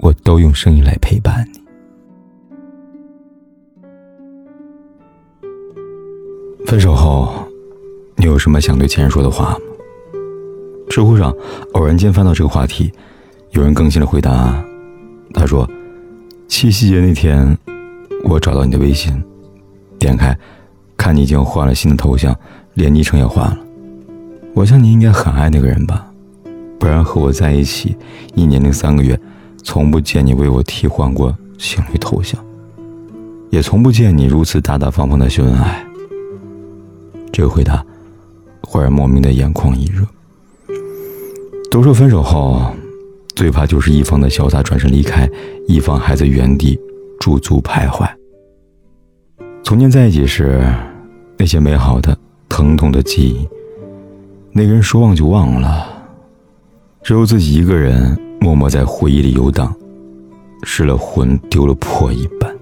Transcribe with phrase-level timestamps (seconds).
[0.00, 1.60] 我都用声音来陪伴你。
[6.66, 7.32] 分手后，
[8.16, 9.56] 你有什么想对前任说的话吗？
[10.88, 11.34] 知乎上
[11.74, 12.92] 偶然间翻到这个话题，
[13.50, 14.64] 有人更新了回答。
[15.34, 15.68] 他说
[16.48, 17.56] ：“七夕节那天，
[18.24, 19.22] 我找到你的微信，
[19.98, 20.36] 点开，
[20.96, 22.34] 看你已经换了新的头像，
[22.74, 23.58] 连昵称也换了。
[24.54, 26.10] 我想你应该很爱那个人吧，
[26.78, 27.96] 不然和我在一起
[28.34, 29.18] 一年零三个月，
[29.66, 32.40] 从不见你为我替换过情侣头像，
[33.50, 35.84] 也从不见你如此大大方方的秀恩爱。”
[37.32, 37.84] 这个回答，
[38.62, 40.06] 忽然莫名的眼眶一热。
[41.68, 42.72] 都说分手后，
[43.34, 45.28] 最怕就是一方的潇洒转身离开，
[45.66, 46.78] 一方还在原地
[47.18, 48.08] 驻足徘徊。
[49.64, 50.64] 从前在一起时，
[51.36, 52.16] 那些美好的、
[52.48, 53.48] 疼痛的记忆，
[54.52, 55.88] 那个人说忘就忘了，
[57.02, 58.16] 只有自己一个人
[58.46, 59.74] 默默在回忆里游荡，
[60.62, 62.56] 失了魂，丢了魄一般。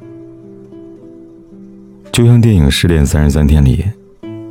[2.10, 3.84] 就像电影《失恋三十三天》里。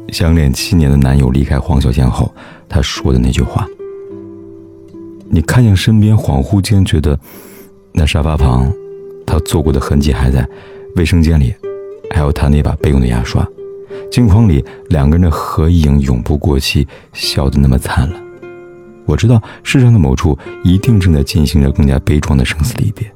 [0.10, 2.32] 相恋七年的男友离开黄小仙后，
[2.70, 3.68] 他说的那句话
[5.28, 7.20] ：“你看向身边，恍惚间觉得，
[7.94, 8.72] 那沙发旁，
[9.26, 10.44] 他坐过的痕迹还在；
[10.98, 11.52] 卫生间里，
[12.12, 13.44] 还有他那把备用的牙刷；
[14.12, 18.22] 镜框里，两个人的合影永不过期，笑得那么灿烂。”
[19.06, 23.10] 我知道世上的某处一定正在进行着更加悲壮的生死离别，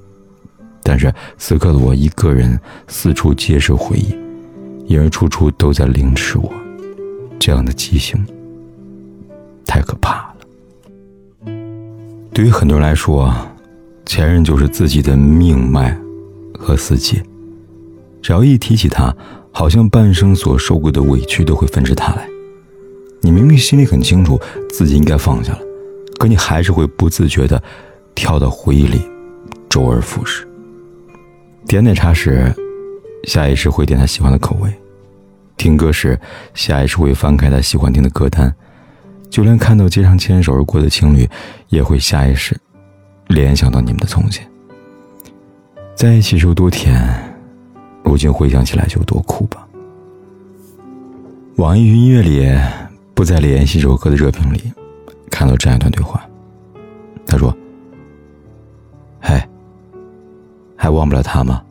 [0.83, 4.15] 但是此刻的我一个人四处接受回忆，
[4.85, 6.51] 因而处处都在凌迟我。
[7.39, 8.25] 这样的畸形
[9.65, 10.33] 太可怕了。
[12.33, 13.33] 对于很多人来说，
[14.05, 15.97] 前任就是自己的命脉
[16.57, 17.23] 和死结。
[18.21, 19.15] 只要一提起他，
[19.51, 22.27] 好像半生所受过的委屈都会纷至沓来。
[23.21, 24.39] 你明明心里很清楚
[24.69, 25.61] 自己应该放下了，
[26.17, 27.61] 可你还是会不自觉的
[28.15, 29.01] 跳到回忆里，
[29.69, 30.47] 周而复始。
[31.67, 32.53] 点奶茶时，
[33.25, 34.73] 下意识会点他喜欢的口味。
[35.57, 36.19] 听歌时，
[36.53, 38.49] 下意识会翻开他喜欢听的歌单；
[39.29, 41.27] 就连看到街上牵手而过的情侣，
[41.69, 42.55] 也会下意识
[43.27, 44.47] 联想到你们的从前。
[45.95, 47.03] 在一起时有多甜，
[48.03, 49.67] 如今回想起来就多苦吧。
[51.57, 52.41] 网易云音乐里
[53.15, 54.71] 《不再联系》这首歌的热评里，
[55.29, 56.23] 看到这样一段对话：
[57.25, 57.55] 他说
[59.21, 59.41] ：“嘿，
[60.75, 61.61] 还忘不了他吗？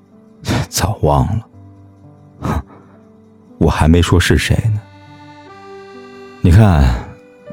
[0.68, 1.46] 早忘了。”
[2.40, 2.62] 哼
[3.58, 4.80] 我还没说是谁呢。
[6.40, 6.94] 你看，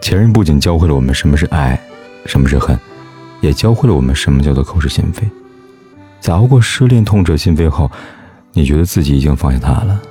[0.02, 1.78] 前任不仅教会了我们什么是爱，
[2.26, 2.80] 什么是恨，
[3.42, 5.28] 也教会了我们什么叫做口是心非。
[6.22, 7.92] 在熬过失恋痛彻心扉后，
[8.54, 10.02] 你觉得自己已经放下他了，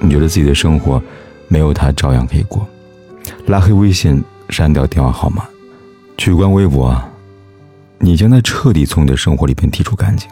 [0.00, 1.00] 你觉得自己的生活
[1.46, 2.66] 没有他照样可以过，
[3.46, 5.44] 拉黑微信，删掉电话号码，
[6.16, 6.96] 取关微博，
[7.98, 10.28] 你将他彻底从你的生活里边剔除干净。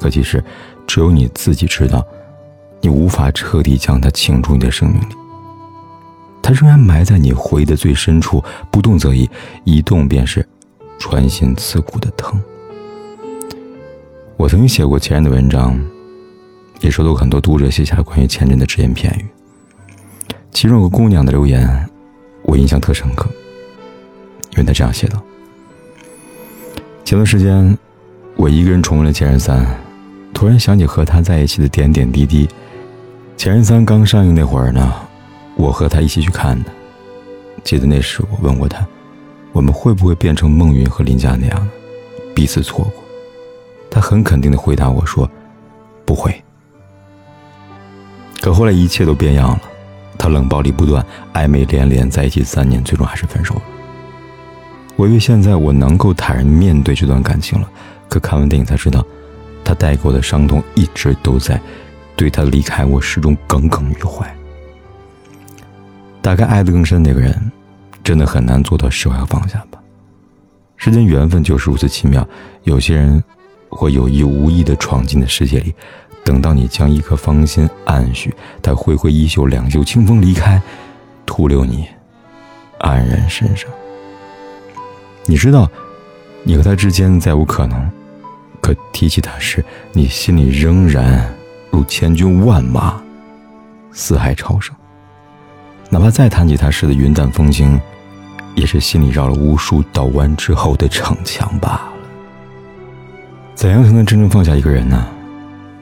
[0.00, 0.42] 可其实，
[0.86, 2.02] 只有你自己知道。
[2.80, 5.14] 你无法彻底将它请出你的生命里，
[6.40, 8.40] 它仍然埋在你回忆的最深处，
[8.70, 9.28] 不动则已，
[9.64, 10.48] 一动便是
[10.96, 12.40] 穿心刺骨的疼。
[14.36, 15.76] 我曾经写过前任的文章，
[16.80, 19.26] 也收到很多读者写下了关于前任的只言片语。
[20.52, 21.90] 其中有个姑娘的留言，
[22.48, 23.28] 我印象特深刻，
[24.52, 25.22] 因为他这样写道：
[27.04, 27.76] 前段时间，
[28.36, 29.62] 我一个人重温了《前任三》，
[30.32, 32.48] 突然想起和他在一起的点点滴滴。
[33.36, 34.94] 前任三刚上映那会儿呢，
[35.56, 36.70] 我和他一起去看的。
[37.62, 38.84] 记得那时我问过他，
[39.52, 41.68] 我们会不会变成孟云和林佳那样，
[42.34, 43.04] 彼此错过？
[43.90, 45.30] 他很肯定的回答我说，
[46.06, 46.42] 不会。
[48.40, 49.60] 可后来一切都变样了，
[50.18, 53.62] 他冷暴力不断，暧昧连连，在一起三年，最终还是分手了。
[54.96, 57.70] 我以为现在我能够坦然面对这段感情了，
[58.08, 59.06] 可看完电影才知道，
[59.64, 61.60] 他带给我的伤痛一直都在。
[62.16, 64.28] 对他离开，我始终耿耿于怀。
[66.20, 67.52] 大概爱得更深那个人，
[68.02, 69.78] 真的很难做到释怀和放下吧。
[70.76, 72.26] 世间缘分就是如此奇妙，
[72.64, 73.22] 有些人
[73.68, 75.72] 会有意无意的闯进的世界里，
[76.28, 80.60] 等到你将一颗芳心暗许，他挥挥衣袖，两袖清风离开，
[81.24, 81.88] 徒留你
[82.80, 83.66] 黯然神伤。
[85.24, 85.66] 你知道，
[86.42, 87.90] 你和他之间再无可能，
[88.60, 89.64] 可提起他时，
[89.94, 91.26] 你心里仍然
[91.70, 93.00] 如千军万马，
[93.90, 94.76] 四海潮生。
[95.88, 97.80] 哪怕再谈起他时的云淡风轻，
[98.54, 101.92] 也是心里绕了无数道弯之后的逞强罢了。
[103.54, 105.08] 怎样才能真正放下一个人呢？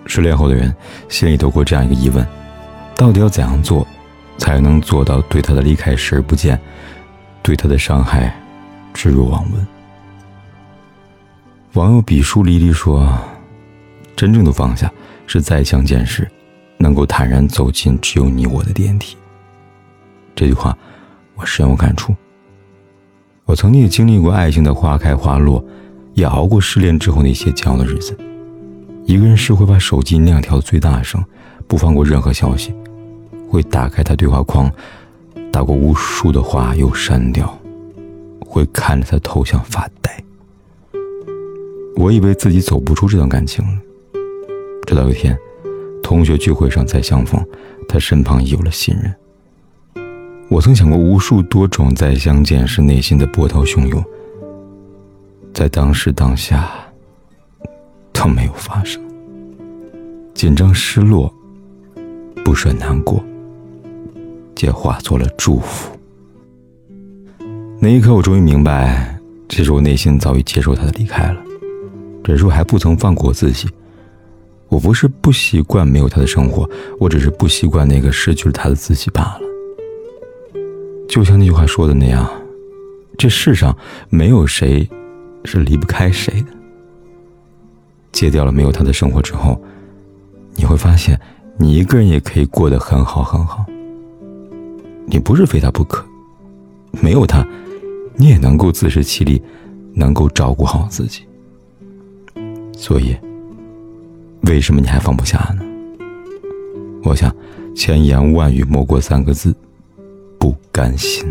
[0.06, 0.74] 失恋后的人
[1.08, 2.26] 心里都过这样一个疑问：
[2.94, 3.86] 到底要怎样做，
[4.38, 6.58] 才能做到对他的离开视而不见，
[7.42, 8.34] 对他的伤害
[8.94, 9.66] 置若罔闻？
[11.74, 13.18] 网友笔书离离说
[14.16, 14.90] ：“真正的放下，
[15.26, 16.26] 是再相见时，
[16.78, 19.16] 能够坦然走进只有你我的电梯。”
[20.34, 20.76] 这句话，
[21.34, 22.14] 我深有感触。
[23.44, 25.62] 我曾经也经历过爱情的花开花落，
[26.14, 28.16] 也熬过失恋之后那些煎熬的日子。
[29.06, 31.24] 一个人是会把手机音量调最大声，
[31.68, 32.74] 不放过任何消息，
[33.48, 34.70] 会打开他对话框，
[35.52, 37.56] 打过无数的话又删掉，
[38.40, 40.12] 会看着他头像发呆。
[41.96, 43.80] 我以为自己走不出这段感情了，
[44.86, 45.38] 直到有一天，
[46.02, 47.40] 同学聚会上再相逢，
[47.88, 49.14] 他身旁已有了新人。
[50.48, 54.04] 我曾想过无数多种再相见时内心的波涛汹涌，
[55.54, 56.68] 在当时当下
[58.16, 59.00] 都没有发生。
[60.34, 61.32] 紧张、失落、
[62.44, 63.22] 不舍、难过，
[64.54, 65.96] 皆化作了祝福。
[67.78, 69.18] 那一刻，我终于明白，
[69.48, 71.40] 其实我内心早已接受他的离开了。
[72.24, 73.68] 只是我还不曾放过自己。
[74.68, 76.68] 我不是不习惯没有他的生活，
[76.98, 79.40] 我只是不习惯那个失去了他的自己罢了。
[81.08, 82.28] 就像那句话说的那样，
[83.16, 83.76] 这世上
[84.10, 84.88] 没有谁
[85.44, 86.48] 是离不开谁的。
[88.16, 89.60] 戒掉了没有他的生活之后，
[90.54, 91.20] 你会发现，
[91.58, 93.62] 你一个人也可以过得很好很好。
[95.04, 96.02] 你不是非他不可，
[97.02, 97.46] 没有他，
[98.14, 99.42] 你也能够自食其力，
[99.92, 101.24] 能够照顾好自己。
[102.74, 103.14] 所以，
[104.44, 105.62] 为什么你还放不下呢？
[107.04, 107.30] 我想，
[107.74, 109.54] 千言万语莫过三个字：
[110.38, 111.22] 不甘心。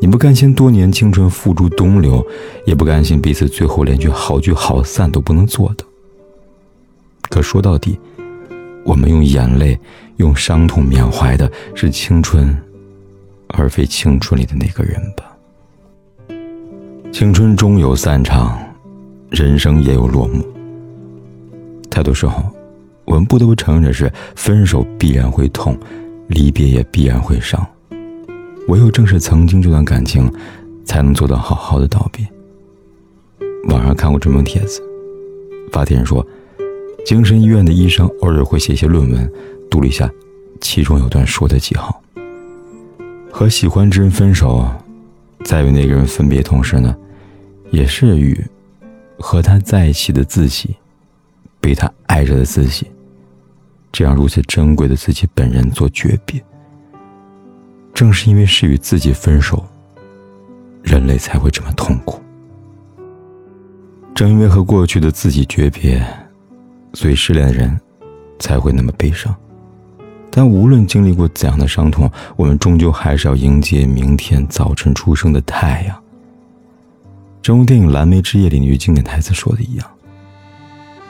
[0.00, 2.26] 你不甘心多年青春付诸东流，
[2.64, 5.84] 也不甘心彼此最后连句好聚好散都不能做到。
[7.28, 7.98] 可说到底，
[8.84, 9.78] 我们用眼泪、
[10.16, 12.56] 用伤痛缅怀的是青春，
[13.48, 15.24] 而非青春里的那个人吧。
[17.12, 18.58] 青春终有散场。
[19.30, 20.44] 人生也有落幕。
[21.88, 22.42] 太多时候，
[23.04, 25.78] 我们不得不承认的是，分手必然会痛，
[26.26, 27.64] 离别也必然会伤。
[28.70, 30.32] 唯有正视曾经这段感情，
[30.84, 32.24] 才能做到好好的道别。
[33.64, 34.80] 网上看过这么帖子，
[35.72, 36.24] 发帖人说，
[37.04, 39.32] 精神医院的医生偶尔会写一些论文，
[39.68, 40.08] 读了一下，
[40.60, 42.00] 其中有段说的极好：
[43.32, 44.64] 和喜欢之人分手，
[45.44, 46.96] 在与那个人分别同时呢，
[47.70, 48.40] 也是与。
[49.18, 50.76] 和他在一起的自己，
[51.60, 52.86] 被他爱着的自己，
[53.92, 56.42] 这样如此珍贵的自己本人做诀别。
[58.00, 59.62] 正是因为是与自己分手，
[60.82, 62.18] 人类才会这么痛苦。
[64.14, 66.02] 正因为和过去的自己诀别，
[66.94, 67.78] 所以失恋的人
[68.38, 69.36] 才会那么悲伤。
[70.30, 76.02] 但无论经历过怎样的伤痛，我们终究还是要迎接明天早晨出生的太阳。
[77.42, 79.86] 正如电影《蓝莓之夜》里那句经典台词说的一样：“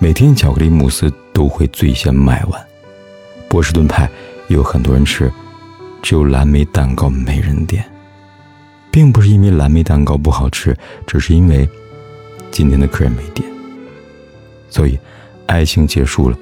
[0.00, 2.60] 每天巧克力慕斯都会最先卖完，
[3.48, 4.10] 波士顿派
[4.48, 5.32] 也有很多人吃，
[6.02, 7.84] 只有蓝莓蛋糕没人点，
[8.90, 10.76] 并不是因为蓝莓蛋糕不好吃，
[11.06, 11.68] 只是因为
[12.50, 13.48] 今天的客人没点。
[14.68, 14.98] 所以，
[15.46, 16.38] 爱情结束了，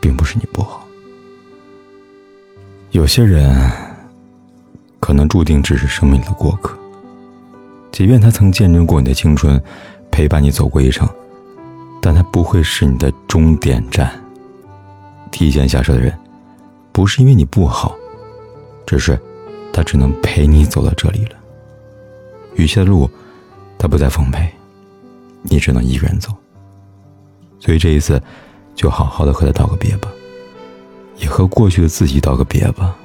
[0.00, 0.86] 并不是你不好。
[2.92, 3.70] 有些人
[5.00, 6.78] 可能注定只是生命的过客。”
[7.92, 9.60] 即便他曾见证过你的青春，
[10.10, 11.08] 陪伴你走过一程，
[12.02, 14.10] 但他不会是你的终点站。
[15.30, 16.12] 提前下车的人，
[16.90, 17.94] 不是因为你不好，
[18.86, 19.18] 只是
[19.72, 21.36] 他只能陪你走到这里了。
[22.54, 23.08] 余下的路，
[23.78, 24.48] 他不再奉陪，
[25.42, 26.30] 你只能一个人走。
[27.60, 28.22] 所以这一次，
[28.74, 30.08] 就好好的和他道个别吧，
[31.16, 32.96] 也和过去的自己道个别吧。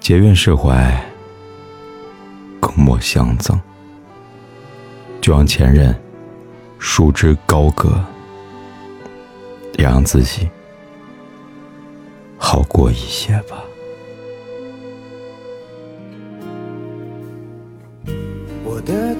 [0.00, 1.02] 结怨释怀。
[2.64, 3.60] 更莫相赠，
[5.20, 5.92] 就让前任
[6.78, 8.00] 束之高阁，
[9.78, 10.48] 也让自己
[12.38, 13.56] 好过一些吧。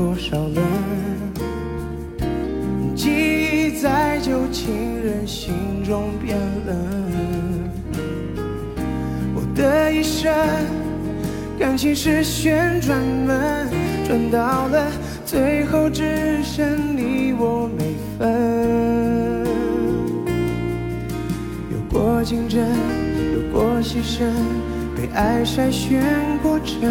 [0.00, 0.64] 多少轮？
[2.96, 5.52] 记忆在旧情人心
[5.84, 6.74] 中变冷。
[9.34, 10.32] 我的一生
[11.58, 13.68] 感情是旋转门，
[14.06, 14.90] 转到了。
[15.26, 19.44] 最后只剩你我没分，
[21.70, 22.66] 有过竞争，
[23.34, 24.24] 有过牺牲，
[24.96, 26.02] 被爱筛选
[26.42, 26.90] 过程，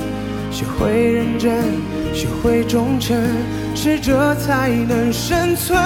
[0.51, 1.63] 学会认真，
[2.13, 3.17] 学会忠诚，
[3.73, 5.81] 适者才能生存，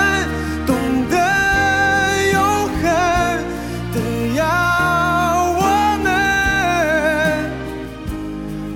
[0.65, 0.75] 懂
[1.09, 1.15] 得
[2.33, 2.41] 永
[2.81, 2.83] 恒
[3.93, 3.99] 的
[4.35, 4.43] 要
[5.59, 5.63] 我
[6.03, 6.05] 们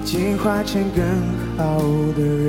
[0.05, 1.03] 进化成更
[1.57, 1.81] 好
[2.15, 2.48] 的人。